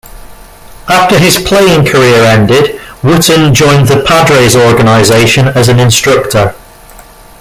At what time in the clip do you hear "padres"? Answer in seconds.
4.03-4.55